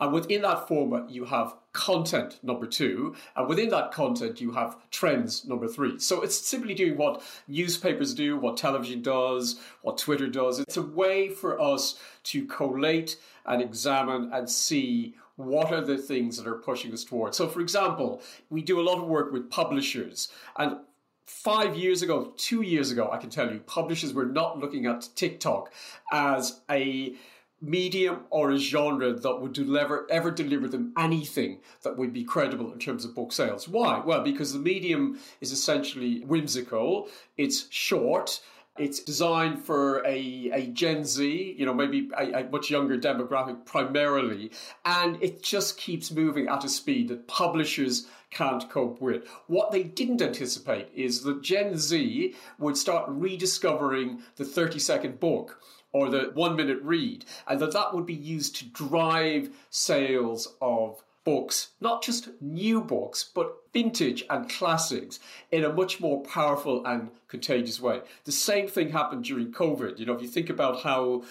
[0.00, 3.16] And within that format, you have content, number two.
[3.34, 5.98] And within that content, you have trends, number three.
[5.98, 10.60] So it's simply doing what newspapers do, what television does, what Twitter does.
[10.60, 16.38] It's a way for us to collate and examine and see what are the things
[16.38, 17.34] that are pushing us forward.
[17.34, 20.78] So, for example, we do a lot of work with publishers, and
[21.26, 25.08] five years ago, two years ago, I can tell you, publishers were not looking at
[25.14, 25.72] TikTok
[26.12, 27.14] as a
[27.60, 32.70] medium or a genre that would deliver ever deliver them anything that would be credible
[32.72, 33.66] in terms of book sales.
[33.66, 33.98] Why?
[34.04, 38.40] Well, because the medium is essentially whimsical, it's short,
[38.78, 43.64] it's designed for a, a Gen Z, you know, maybe a, a, much younger demographic
[43.64, 44.50] primarily,
[44.84, 49.26] and it just keeps moving at a speed that publishers can't cope with.
[49.46, 55.60] What they didn't anticipate is that Gen Z would start rediscovering the 30 second book
[55.92, 61.02] or the one minute read, and that that would be used to drive sales of
[61.24, 65.18] books, not just new books, but vintage and classics
[65.50, 68.00] in a much more powerful and contagious way.
[68.24, 69.98] The same thing happened during COVID.
[69.98, 71.24] You know, if you think about how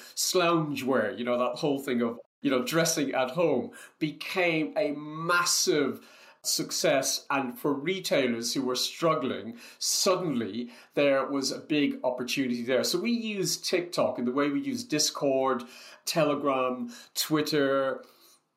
[0.86, 6.02] wear, you know, that whole thing of, you know, dressing at home became a massive
[6.48, 13.00] success and for retailers who were struggling suddenly there was a big opportunity there so
[13.00, 15.64] we use tiktok in the way we use discord
[16.06, 18.02] telegram twitter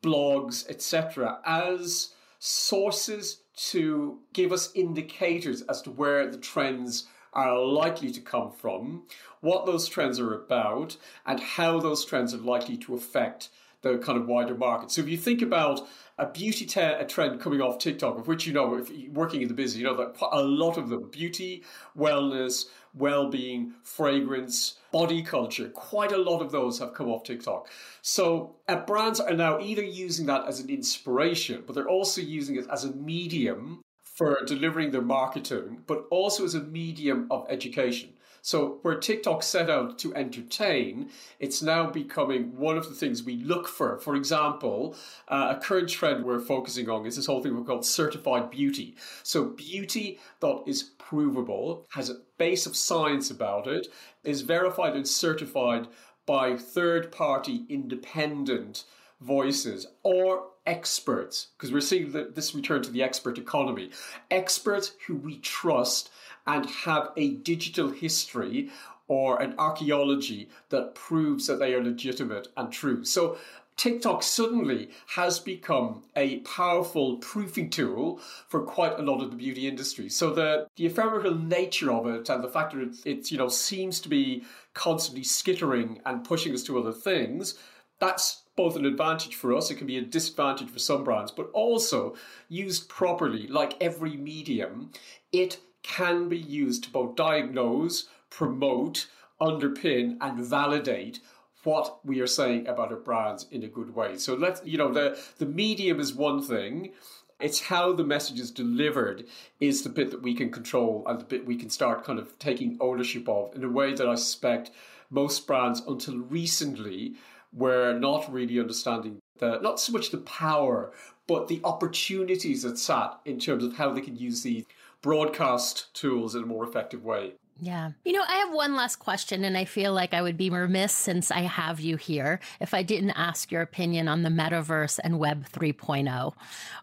[0.03, 8.11] blogs, etc., as sources to give us indicators as to where the trends are likely
[8.11, 9.03] to come from,
[9.41, 10.97] what those trends are about,
[11.27, 13.49] and how those trends are likely to affect
[13.83, 14.91] the kind of wider market.
[14.91, 15.87] So if you think about
[16.19, 19.49] a beauty te- a trend coming off TikTok, of which you know, if working in
[19.49, 21.63] the business, you know that a lot of them, beauty,
[21.97, 27.69] wellness, well-being, fragrance, body culture, quite a lot of those have come off TikTok.
[28.03, 32.57] So uh, brands are now either using that as an inspiration, but they're also using
[32.57, 38.15] it as a medium for delivering their marketing, but also as a medium of education.
[38.43, 43.37] So, where TikTok set out to entertain, it's now becoming one of the things we
[43.37, 43.99] look for.
[43.99, 44.97] For example,
[45.29, 48.97] uh, a current trend we're focusing on is this whole thing we call certified beauty.
[49.23, 53.89] So, beauty that is provable, has a base of science about it,
[54.25, 55.89] is verified and certified
[56.27, 58.85] by third party independent
[59.21, 63.91] voices or experts, because we're seeing that this return to the expert economy.
[64.31, 66.11] Experts who we trust
[66.49, 68.71] and have a digital history
[69.07, 73.05] or an archaeology that proves that they are legitimate and true.
[73.05, 73.39] So
[73.77, 79.69] TikTok suddenly has become a powerful proofing tool for quite a lot of the beauty
[79.69, 80.09] industry.
[80.09, 84.01] So the, the ephemeral nature of it and the fact that it, you know seems
[84.01, 84.43] to be
[84.75, 87.55] constantly skittering and pushing us to other things,
[88.01, 91.49] that's both an advantage for us, it can be a disadvantage for some brands, but
[91.53, 92.17] also
[92.49, 94.91] used properly, like every medium,
[95.31, 95.59] it
[95.89, 99.09] can be used to both diagnose, promote,
[99.41, 101.19] underpin, and validate
[101.65, 104.17] what we are saying about our brands in a good way.
[104.17, 106.93] So let's, you know, the, the medium is one thing.
[107.41, 109.25] It's how the message is delivered
[109.61, 112.39] is the bit that we can control and the bit we can start kind of
[112.39, 114.71] taking ownership of in a way that I suspect
[115.11, 117.15] most brands until recently
[117.53, 120.93] were not really understanding the not so much the power,
[121.27, 124.65] but the opportunities that sat in terms of how they could use these
[125.03, 127.35] broadcast tools in a more effective way.
[127.61, 127.91] Yeah.
[128.05, 130.93] You know, I have one last question, and I feel like I would be remiss
[130.93, 135.19] since I have you here if I didn't ask your opinion on the metaverse and
[135.19, 136.35] Web 3.0,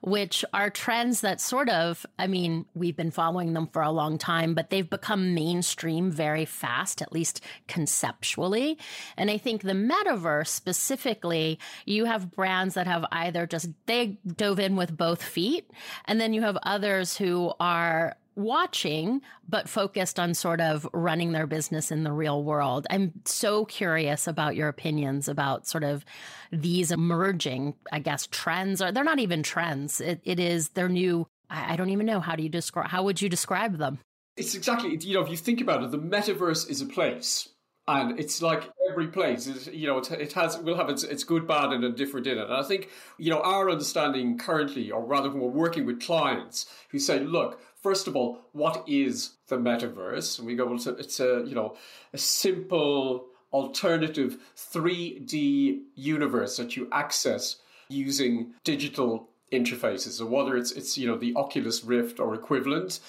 [0.02, 4.18] which are trends that sort of, I mean, we've been following them for a long
[4.18, 8.78] time, but they've become mainstream very fast, at least conceptually.
[9.16, 14.60] And I think the metaverse specifically, you have brands that have either just, they dove
[14.60, 15.72] in with both feet,
[16.04, 21.48] and then you have others who are watching, but focused on sort of running their
[21.48, 22.86] business in the real world.
[22.89, 26.06] I'm so curious about your opinions about sort of
[26.52, 30.02] these emerging, I guess, trends, or they're not even trends.
[30.02, 31.28] It, it is, they're new.
[31.50, 32.19] I, don't even know.
[32.19, 34.00] How do you describe, how would you describe them?
[34.36, 37.50] It's exactly, you know, if you think about it, the metaverse is a place.
[37.88, 41.48] And it's like every place is, you know, it, has, will have its, its good,
[41.48, 42.45] bad, and indifferent in it.
[42.45, 46.65] And I think, you know, our understanding currently, or rather when we're working with clients
[46.89, 50.39] who say, look, first of all, what is the metaverse?
[50.39, 51.76] And we go, well, it's a, it's a you know,
[52.13, 60.13] a simple alternative 3D universe that you access using digital interfaces.
[60.13, 63.02] So whether it's it's you know the Oculus Rift or equivalent,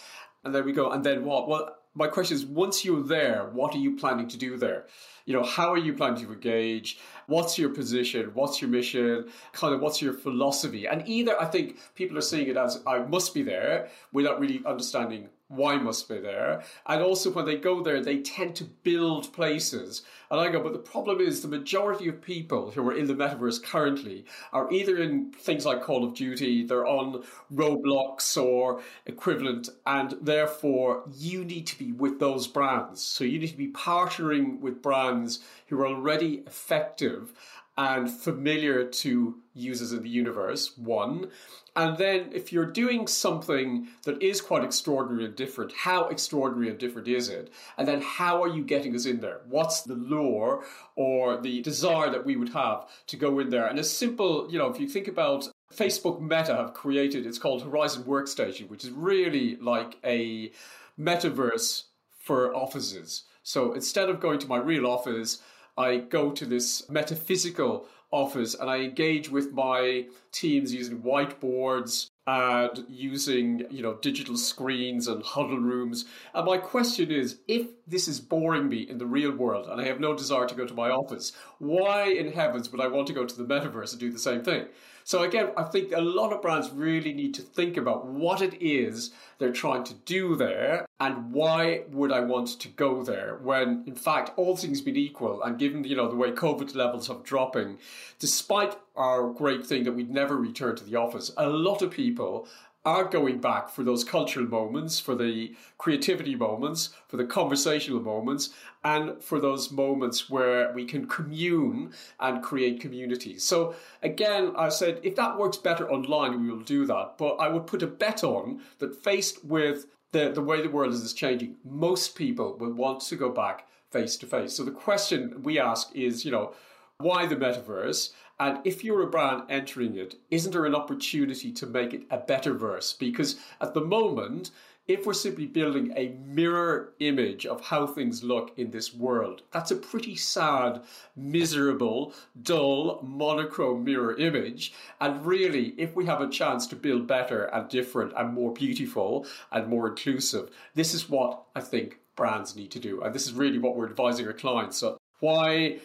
[0.44, 0.90] and there we go.
[0.90, 1.48] And then what?
[1.48, 4.86] Well, my question is, once you're there, what are you planning to do there?
[5.24, 6.98] You know, how are you planning to engage?
[7.26, 8.30] What's your position?
[8.34, 9.28] What's your mission?
[9.52, 10.86] Kind of what's your philosophy?
[10.86, 14.62] And either I think people are seeing it as I must be there without really
[14.66, 16.62] understanding why must be there.
[16.86, 20.02] And also when they go there, they tend to build places.
[20.30, 23.14] And I go, but the problem is the majority of people who are in the
[23.14, 27.22] metaverse currently are either in things like Call of Duty, they're on
[27.54, 33.00] Roblox or equivalent, and therefore you need to be with those brands.
[33.00, 37.32] So you need to be partnering with brands who are already effective
[37.76, 41.30] and familiar to users in the universe, one.
[41.74, 46.78] And then if you're doing something that is quite extraordinary and different, how extraordinary and
[46.78, 47.52] different is it?
[47.76, 49.42] And then how are you getting us in there?
[49.46, 53.66] What's the lure or the desire that we would have to go in there?
[53.66, 57.62] And a simple, you know, if you think about Facebook Meta have created, it's called
[57.62, 60.52] Horizon Workstation, which is really like a
[60.98, 61.84] metaverse
[62.18, 63.24] for offices.
[63.42, 65.42] So instead of going to my real office,
[65.76, 72.84] I go to this metaphysical office and I engage with my teams using whiteboards and
[72.88, 76.04] using you know digital screens and huddle rooms.
[76.34, 79.84] And my question is if this is boring me in the real world and i
[79.84, 83.12] have no desire to go to my office why in heavens would i want to
[83.12, 84.66] go to the metaverse and do the same thing?
[85.06, 88.60] So again, I think a lot of brands really need to think about what it
[88.60, 93.84] is they're trying to do there and why would I want to go there when
[93.86, 97.20] in fact all things being equal and given you know the way COVID levels are
[97.22, 97.78] dropping,
[98.18, 102.48] despite our great thing that we'd never return to the office, a lot of people
[102.86, 108.50] are going back for those cultural moments, for the creativity moments, for the conversational moments,
[108.84, 113.40] and for those moments where we can commune and create community.
[113.40, 117.18] So, again, I said if that works better online, we will do that.
[117.18, 120.94] But I would put a bet on that faced with the, the way the world
[120.94, 124.54] is changing, most people will want to go back face to face.
[124.54, 126.54] So, the question we ask is, you know,
[126.98, 128.12] why the metaverse?
[128.38, 132.18] And if you're a brand entering it, isn't there an opportunity to make it a
[132.18, 132.92] better verse?
[132.92, 134.50] Because at the moment,
[134.86, 139.72] if we're simply building a mirror image of how things look in this world, that's
[139.72, 140.82] a pretty sad,
[141.16, 144.72] miserable, dull, monochrome mirror image.
[145.00, 149.26] And really, if we have a chance to build better and different and more beautiful
[149.50, 153.02] and more inclusive, this is what I think brands need to do.
[153.02, 154.76] And this is really what we're advising our clients.
[154.76, 155.78] So, why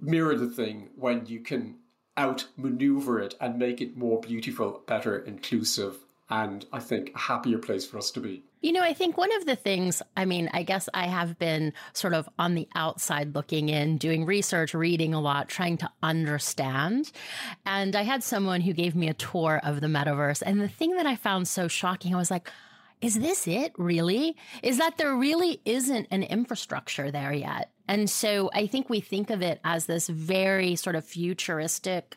[0.00, 1.76] mirror the thing when you can
[2.18, 7.86] outmaneuver it and make it more beautiful, better, inclusive, and I think a happier place
[7.86, 8.44] for us to be.
[8.60, 11.72] You know, I think one of the things, I mean, I guess I have been
[11.92, 17.12] sort of on the outside looking in, doing research, reading a lot, trying to understand.
[17.64, 20.42] And I had someone who gave me a tour of the metaverse.
[20.44, 22.50] And the thing that I found so shocking, I was like,
[23.00, 24.36] is this it really?
[24.62, 27.70] Is that there really isn't an infrastructure there yet?
[27.88, 32.16] And so I think we think of it as this very sort of futuristic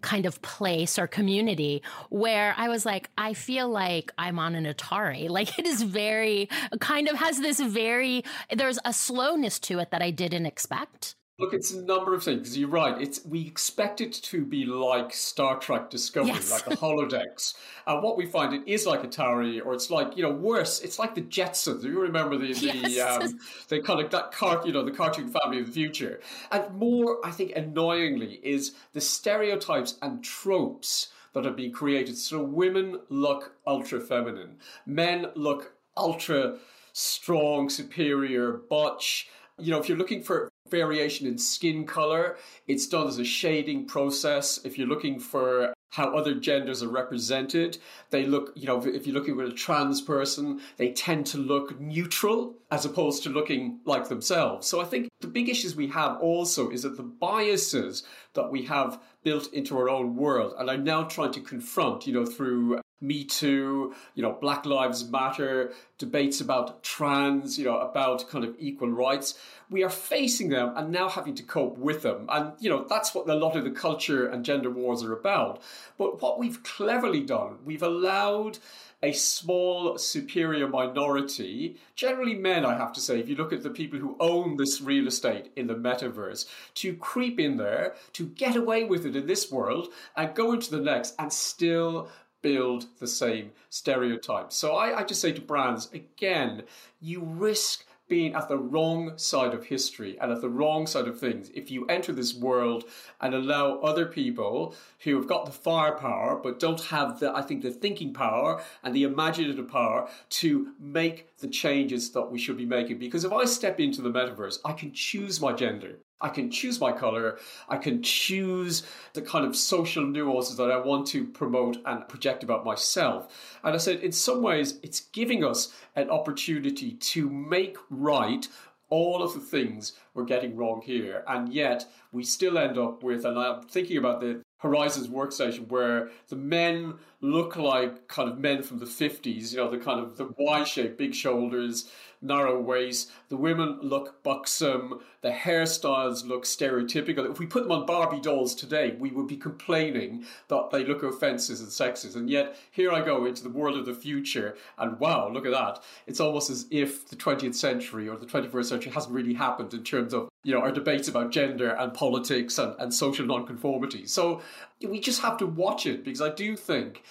[0.00, 4.64] kind of place or community where I was like, I feel like I'm on an
[4.64, 5.28] Atari.
[5.38, 6.48] Like it is very,
[6.80, 11.14] kind of has this very, there's a slowness to it that I didn't expect.
[11.40, 12.58] Look, it's a number of things.
[12.58, 13.00] You're right.
[13.00, 16.50] It's we expect it to be like Star Trek Discovery, yes.
[16.50, 17.54] like the holodecks.
[17.86, 20.80] And what we find it is like Atari, or it's like you know worse.
[20.80, 21.82] It's like the Jetsons.
[21.82, 23.22] Do you remember the the yes.
[23.22, 26.20] um, the kind of that cart, you know, the cartoon family of the future?
[26.50, 32.18] And more, I think, annoyingly, is the stereotypes and tropes that have been created.
[32.18, 36.56] So women look ultra feminine, men look ultra
[36.92, 39.28] strong, superior, butch
[39.58, 43.86] you know, if you're looking for variation in skin color, it's done as a shading
[43.86, 44.60] process.
[44.64, 47.78] If you're looking for how other genders are represented,
[48.10, 51.80] they look, you know, if you're looking at a trans person, they tend to look
[51.80, 54.66] neutral as opposed to looking like themselves.
[54.66, 58.02] So I think the big issues we have also is that the biases
[58.34, 62.12] that we have built into our own world and are now trying to confront, you
[62.12, 68.28] know, through me Too, you know, Black Lives Matter, debates about trans, you know, about
[68.28, 69.38] kind of equal rights.
[69.70, 72.26] We are facing them and now having to cope with them.
[72.28, 75.62] And, you know, that's what a lot of the culture and gender wars are about.
[75.96, 78.58] But what we've cleverly done, we've allowed
[79.02, 83.70] a small superior minority, generally men, I have to say, if you look at the
[83.70, 88.56] people who own this real estate in the metaverse, to creep in there, to get
[88.56, 92.08] away with it in this world and go into the next and still
[92.42, 94.56] build the same stereotypes.
[94.56, 96.62] So I, I just say to brands, again,
[97.00, 101.20] you risk being at the wrong side of history and at the wrong side of
[101.20, 102.84] things if you enter this world
[103.20, 107.62] and allow other people who have got the firepower but don't have the I think
[107.62, 112.66] the thinking power and the imaginative power to make the changes that we should be
[112.66, 116.50] making because if I step into the metaverse I can choose my gender I can
[116.50, 117.38] choose my color.
[117.68, 122.42] I can choose the kind of social nuances that I want to promote and project
[122.42, 123.60] about myself.
[123.62, 128.48] And I said, in some ways, it's giving us an opportunity to make right
[128.90, 131.22] all of the things we're getting wrong here.
[131.28, 136.10] And yet we still end up with, and I'm thinking about the Horizons workstation where
[136.28, 140.16] the men look like kind of men from the 50s, you know, the kind of
[140.16, 141.90] the Y shape, big shoulders,
[142.20, 143.10] narrow waist.
[143.28, 145.00] The women look buxom.
[145.20, 147.30] The hairstyles look stereotypical.
[147.30, 151.02] If we put them on Barbie dolls today, we would be complaining that they look
[151.02, 152.16] offensive and sexist.
[152.16, 155.52] And yet, here I go into the world of the future, and wow, look at
[155.52, 155.82] that.
[156.06, 159.82] It's almost as if the 20th century or the 21st century hasn't really happened in
[159.82, 164.06] terms of, you know, our debates about gender and politics and, and social nonconformity.
[164.06, 164.40] So
[164.80, 167.02] we just have to watch it because I do think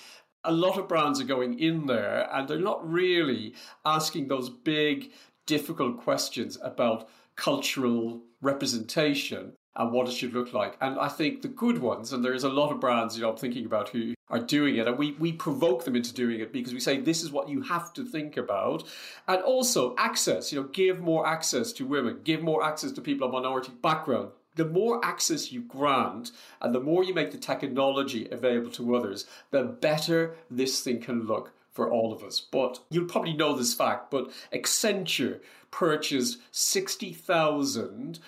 [0.44, 3.54] a lot of brands are going in there and they're not really
[3.86, 5.12] asking those big,
[5.46, 10.76] difficult questions about cultural representation and what it should look like.
[10.82, 13.38] And I think the good ones, and there's a lot of brands, you know, I'm
[13.38, 16.74] thinking about who are doing it, and we, we provoke them into doing it because
[16.74, 18.84] we say this is what you have to think about.
[19.28, 23.28] And also access, you know, give more access to women, give more access to people
[23.28, 28.28] of minority background, the more access you grant and the more you make the technology
[28.30, 32.42] available to others, the better this thing can look for all of us.
[32.42, 35.40] But you'll probably know this fact, but Accenture
[35.72, 38.20] purchased 60,000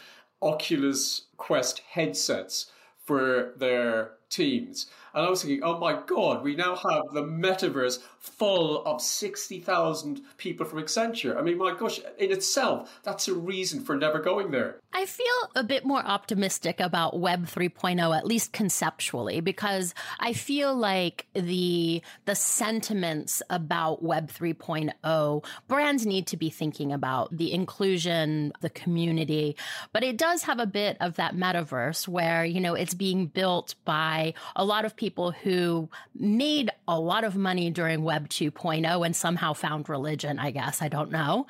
[0.41, 2.71] Oculus Quest headsets
[3.03, 4.87] for their teams.
[5.13, 10.21] And I was thinking, oh my God, we now have the metaverse full of 60,000
[10.37, 11.37] people from Accenture.
[11.37, 14.79] I mean, my gosh, in itself, that's a reason for never going there.
[14.93, 15.25] I feel
[15.55, 22.01] a bit more optimistic about Web 3.0, at least conceptually, because I feel like the
[22.25, 29.55] the sentiments about Web 3.0 brands need to be thinking about the inclusion, the community,
[29.93, 33.75] but it does have a bit of that metaverse where you know it's being built
[33.85, 34.18] by
[34.55, 39.53] a lot of people who made a lot of money during Web 2.0 and somehow
[39.53, 40.39] found religion.
[40.39, 41.47] I guess I don't know.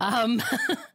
[0.00, 0.42] Um,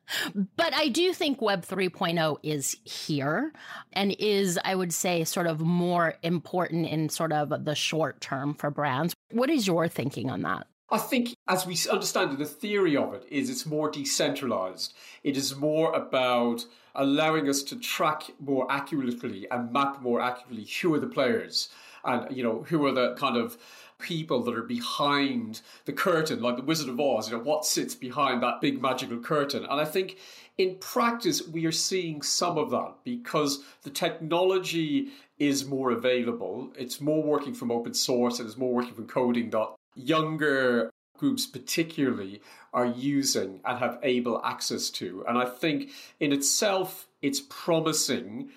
[0.55, 3.51] but I do think Web 3.0 is here
[3.93, 8.53] and is, I would say, sort of more important in sort of the short term
[8.53, 9.13] for brands.
[9.31, 10.67] What is your thinking on that?
[10.91, 14.93] I think, as we understand it, the theory of it is it's more decentralized.
[15.23, 16.65] It is more about
[16.99, 21.69] allowing us to track more accurately and map more accurately who are the players
[22.03, 23.57] and you know who are the kind of
[23.99, 27.93] people that are behind the curtain, like the Wizard of Oz, you know, what sits
[27.93, 29.63] behind that big magical curtain.
[29.63, 30.17] And I think
[30.57, 36.71] in practice, we are seeing some of that because the technology is more available.
[36.77, 41.45] It's more working from open source and it's more working from coding that younger groups
[41.45, 42.41] particularly
[42.73, 45.23] are using and have able access to.
[45.27, 48.49] And I think in itself, it's promising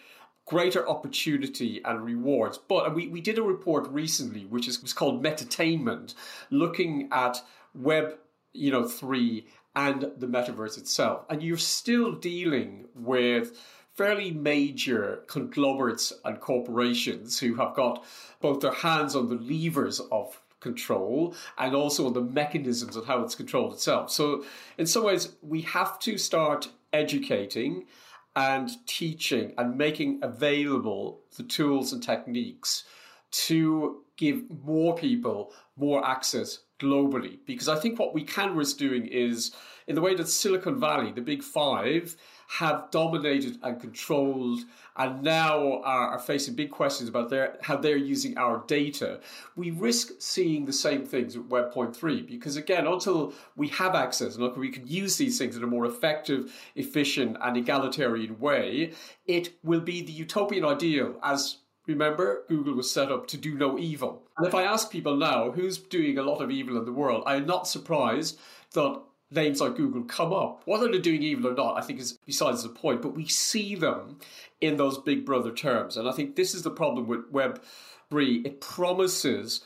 [0.47, 2.59] greater opportunity and rewards.
[2.59, 6.15] But we, we did a report recently, which is was called Metatainment,
[6.51, 7.43] looking at
[7.75, 8.19] Web,
[8.53, 11.25] you know, three and the metaverse itself.
[11.31, 13.59] And you're still dealing with
[13.95, 18.05] fairly major conglomerates and corporations who have got
[18.41, 23.23] both their hands on the levers of control and also on the mechanisms of how
[23.23, 24.11] it's controlled itself.
[24.11, 24.45] So,
[24.79, 27.87] in some ways, we have to start educating
[28.35, 32.85] and teaching and making available the tools and techniques
[33.31, 37.39] to give more people more access globally.
[37.47, 39.53] Because I think what we can risk doing is,
[39.87, 42.17] in the way that Silicon Valley, the big five,
[42.49, 44.61] have dominated and controlled
[44.97, 49.20] and now are, are, facing big questions about their, how they're using our data,
[49.57, 54.57] we risk seeing the same things with Web.3 because, again, until we have access and
[54.57, 58.93] we can use these things in a more effective, efficient, and egalitarian way,
[59.26, 63.76] it will be the utopian ideal as Remember, Google was set up to do no
[63.76, 64.22] evil.
[64.38, 67.24] And if I ask people now who's doing a lot of evil in the world,
[67.26, 68.38] I am not surprised
[68.74, 69.01] that
[69.33, 70.62] names like Google come up.
[70.66, 73.74] Whether they're doing evil or not, I think is besides the point, but we see
[73.74, 74.18] them
[74.61, 75.97] in those big brother terms.
[75.97, 77.62] And I think this is the problem with Web
[78.11, 78.43] 3.
[78.45, 79.64] It promises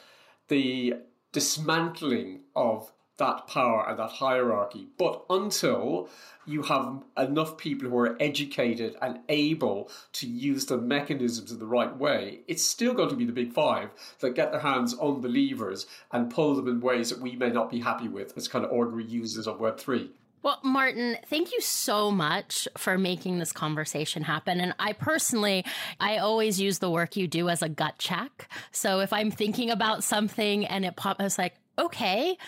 [0.49, 0.95] the
[1.33, 4.89] dismantling of that power and that hierarchy.
[4.99, 6.09] But until
[6.45, 11.67] you have enough people who are educated and able to use the mechanisms in the
[11.67, 13.91] right way, it's still going to be the big five
[14.21, 17.51] that get their hands on the levers and pull them in ways that we may
[17.51, 20.11] not be happy with as kind of ordinary users of Web3.
[20.43, 24.61] Well, Martin, thank you so much for making this conversation happen.
[24.61, 25.65] And I personally,
[25.99, 28.49] I always use the work you do as a gut check.
[28.71, 32.39] So if I'm thinking about something and it pops, I was like, okay,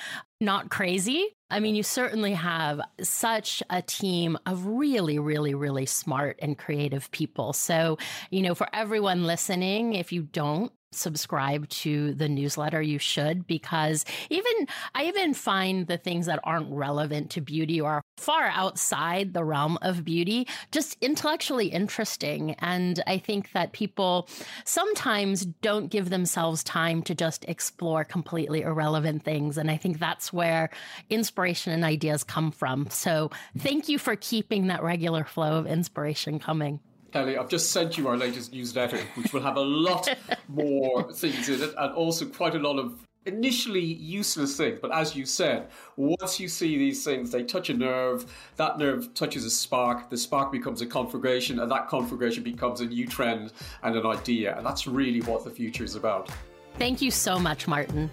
[0.41, 1.26] not crazy.
[1.51, 7.11] I mean, you certainly have such a team of really, really, really smart and creative
[7.11, 7.53] people.
[7.53, 7.99] So,
[8.30, 14.05] you know, for everyone listening, if you don't subscribe to the newsletter you should because
[14.30, 14.53] even
[14.95, 19.78] i even find the things that aren't relevant to beauty or far outside the realm
[19.82, 22.55] of beauty just intellectually interesting.
[22.59, 24.28] And i think that people
[24.64, 29.59] sometimes don't give themselves time to just explore completely irrelevant things.
[29.59, 30.70] And i think that's where
[31.11, 32.89] inspiration and ideas come from.
[32.91, 36.80] So thank you for keeping that regular flow of inspiration coming
[37.18, 40.08] Kelly, I've just sent you our latest newsletter, which will have a lot
[40.48, 44.78] more things in it and also quite a lot of initially useless things.
[44.80, 45.66] But as you said,
[45.96, 50.16] once you see these things, they touch a nerve, that nerve touches a spark, the
[50.16, 53.52] spark becomes a conflagration, and that conflagration becomes a new trend
[53.82, 54.56] and an idea.
[54.56, 56.30] And that's really what the future is about.
[56.78, 58.08] Thank you so much, Martin.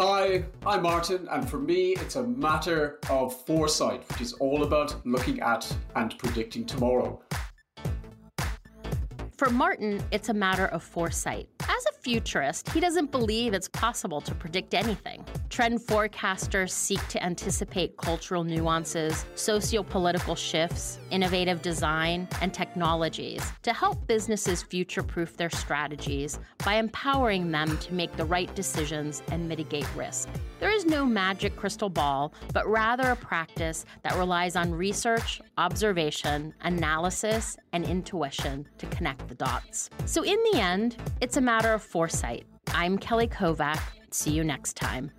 [0.00, 5.04] Hi, I'm Martin, and for me, it's a matter of foresight, which is all about
[5.04, 7.20] looking at and predicting tomorrow.
[9.38, 11.48] For Martin, it's a matter of foresight.
[11.60, 15.24] As a futurist, he doesn't believe it's possible to predict anything.
[15.48, 23.72] Trend forecasters seek to anticipate cultural nuances, socio political shifts, innovative design, and technologies to
[23.72, 29.48] help businesses future proof their strategies by empowering them to make the right decisions and
[29.48, 30.28] mitigate risk.
[30.58, 36.52] There is no magic crystal ball, but rather a practice that relies on research, observation,
[36.62, 39.90] analysis, and intuition to connect the dots.
[40.06, 42.46] So, in the end, it's a matter of foresight.
[42.68, 43.80] I'm Kelly Kovack.
[44.10, 45.10] See you next time.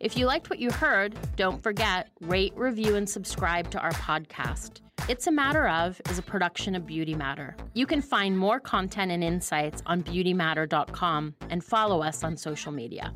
[0.00, 4.80] If you liked what you heard, don't forget, rate, review, and subscribe to our podcast.
[5.08, 7.56] It's a Matter of is a production of Beauty Matter.
[7.74, 13.12] You can find more content and insights on beautymatter.com and follow us on social media.